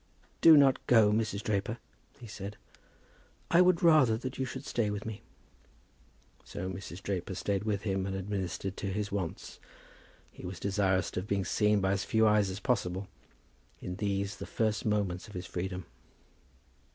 [0.41, 1.43] "Do not go, Mrs.
[1.43, 1.77] Draper,"
[2.19, 2.57] he said;
[3.51, 5.21] "I would rather that you should stay with me."
[6.43, 7.03] So Mrs.
[7.03, 9.59] Draper stayed with him, and administered to his wants.
[10.31, 13.09] He was desirous of being seen by as few eyes as possible
[13.79, 15.85] in these the first moments of his freedom.